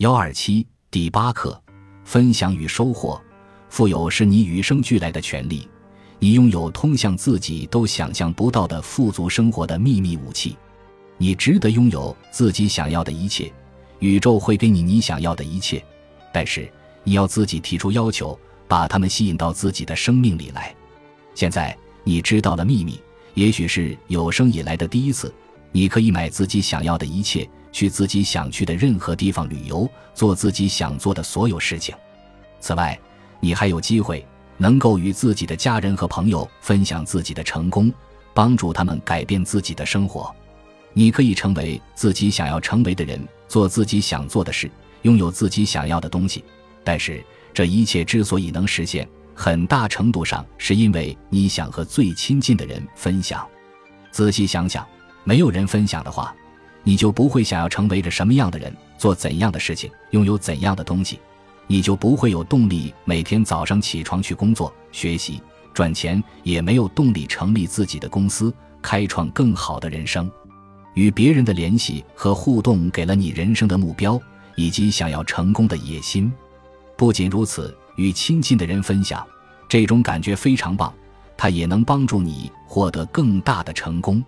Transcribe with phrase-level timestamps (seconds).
[0.00, 1.62] 幺二七第八课：
[2.06, 3.20] 分享与收获。
[3.68, 5.68] 富有是你与生俱来的权利，
[6.18, 10.56] 你拥有通向自己都想象不到的富足生活的秘密武器。
[11.18, 13.52] 你值得拥有自己想要的一切，
[13.98, 15.84] 宇宙会给你你想要的一切，
[16.32, 16.66] 但是
[17.04, 20.74] 你要自己提出要求，把它们吸引到自己的生命里来。
[21.34, 22.98] 现在你知道了秘密，
[23.34, 25.30] 也许是有生以来的第一次。
[25.72, 31.94] 你可以买自己想要的一切，去自己想去的任何地方旅游，做自己想做的所有事情。
[32.58, 32.98] 此外，
[33.38, 34.26] 你还有机会
[34.56, 37.92] 能够与自己的家人和朋友分享自己的成功，
[38.34, 40.34] 帮助他们改变自己的生活。
[40.92, 44.68] 你可以成为自己想要成为的人，做自己想做的事，
[45.02, 46.44] 拥有自己想要的东西。
[46.82, 53.46] 但是，这一切之所以能实现，很大程度上是因为你想和最亲近的人分享。
[54.10, 54.84] 仔细想想。
[55.24, 56.34] 没有人分享的话，
[56.82, 61.18] 你就不会想要成为着什么样的人，做怎样的事情，拥有怎样的东西，
[61.66, 65.42] 你就不会有动力每天早上起床去工作、学习、
[65.74, 70.30] 赚钱，也没有动力成立自己的公司，开创更好的人生。
[70.94, 74.20] 与别人的联系和互动给了你人生的目标
[74.56, 76.32] 以及想要成功的野心。
[76.96, 79.24] 不仅如此，与亲近的人分享，
[79.68, 80.92] 这种感觉非常棒，
[81.36, 84.22] 它也能帮助你获得更大的成功。